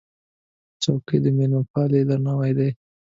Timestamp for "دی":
2.57-2.69